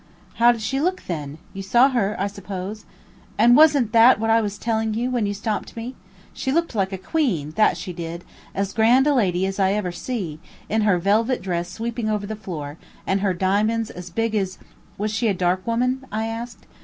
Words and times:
"How 0.37 0.51
did 0.51 0.61
she 0.63 0.81
look 0.81 1.03
then? 1.05 1.37
You 1.53 1.61
saw 1.61 1.89
her 1.89 2.15
I 2.19 2.25
suppose?" 2.25 2.85
"And 3.37 3.55
was'nt 3.55 3.91
that 3.91 4.19
what 4.19 4.31
I 4.31 4.41
was 4.41 4.57
telling 4.57 4.95
you, 4.95 5.11
when 5.11 5.27
you 5.27 5.33
stopped 5.35 5.75
me. 5.77 5.93
She 6.33 6.51
looked 6.51 6.73
like 6.73 6.91
a 6.91 6.97
queen, 6.97 7.51
that 7.55 7.77
she 7.77 7.93
did; 7.93 8.23
as 8.55 8.73
grand 8.73 9.05
a 9.05 9.13
lady 9.13 9.45
as 9.45 9.59
ever 9.59 9.89
I 9.89 9.91
see, 9.91 10.39
in 10.69 10.81
her 10.81 10.97
velvet 10.97 11.39
dress 11.43 11.69
sweeping 11.69 12.09
over 12.09 12.25
the 12.25 12.35
floor, 12.35 12.77
and 13.05 13.21
her 13.21 13.35
diamonds 13.35 13.91
as 13.91 14.09
big 14.09 14.33
as" 14.33 14.57
"Was 14.97 15.13
she 15.13 15.27
a 15.27 15.35
dark 15.35 15.67
woman?" 15.67 16.03
I 16.11 16.25
asked. 16.25 16.65